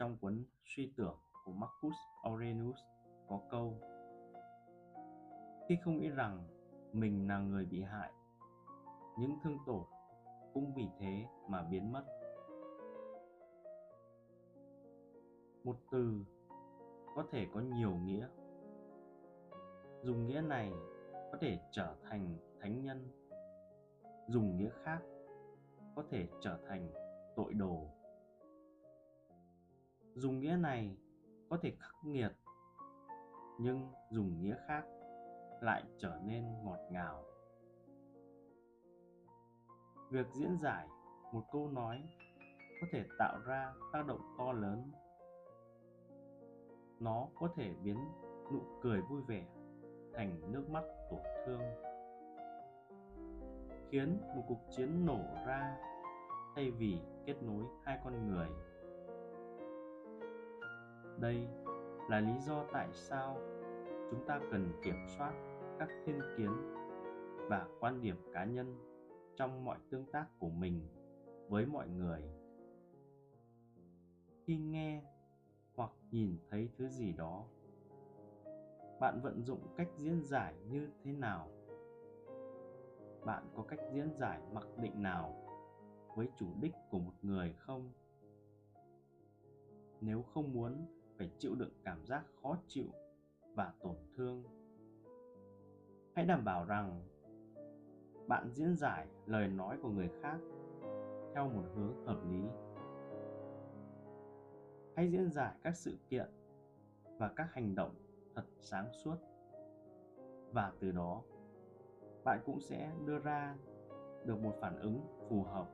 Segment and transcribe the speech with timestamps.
[0.00, 2.78] trong cuốn suy tưởng của Marcus Aurelius
[3.28, 3.80] có câu,
[5.68, 6.48] khi không nghĩ rằng
[6.92, 8.12] mình là người bị hại,
[9.18, 9.82] những thương tổn
[10.54, 12.04] cũng vì thế mà biến mất.
[15.64, 16.24] Một từ
[17.16, 18.28] có thể có nhiều nghĩa.
[20.02, 20.72] Dùng nghĩa này
[21.32, 23.08] có thể trở thành thánh nhân.
[24.28, 25.00] Dùng nghĩa khác
[25.96, 26.92] có thể trở thành
[27.36, 27.99] tội đồ
[30.14, 30.96] dùng nghĩa này
[31.48, 32.32] có thể khắc nghiệt,
[33.58, 34.84] nhưng dùng nghĩa khác
[35.60, 37.24] lại trở nên ngọt ngào.
[40.10, 40.88] Việc diễn giải
[41.32, 42.02] một câu nói
[42.80, 44.92] có thể tạo ra tác động to lớn.
[47.00, 47.96] Nó có thể biến
[48.52, 49.46] nụ cười vui vẻ
[50.14, 51.60] thành nước mắt tổn thương,
[53.90, 55.76] khiến một cuộc chiến nổ ra
[56.54, 58.48] thay vì kết nối hai con người
[61.20, 61.48] đây
[62.08, 63.36] là lý do tại sao
[64.10, 65.32] chúng ta cần kiểm soát
[65.78, 66.50] các thiên kiến
[67.48, 68.76] và quan điểm cá nhân
[69.36, 70.88] trong mọi tương tác của mình
[71.48, 72.22] với mọi người.
[74.46, 75.02] Khi nghe
[75.74, 77.44] hoặc nhìn thấy thứ gì đó,
[79.00, 81.48] bạn vận dụng cách diễn giải như thế nào?
[83.24, 85.34] Bạn có cách diễn giải mặc định nào
[86.16, 87.92] với chủ đích của một người không?
[90.00, 92.86] Nếu không muốn phải chịu đựng cảm giác khó chịu
[93.54, 94.44] và tổn thương.
[96.14, 97.02] Hãy đảm bảo rằng
[98.28, 100.38] bạn diễn giải lời nói của người khác
[101.34, 102.42] theo một hướng hợp lý.
[104.96, 106.26] Hãy diễn giải các sự kiện
[107.18, 107.94] và các hành động
[108.34, 109.16] thật sáng suốt.
[110.52, 111.22] Và từ đó,
[112.24, 113.56] bạn cũng sẽ đưa ra
[114.24, 115.68] được một phản ứng phù hợp.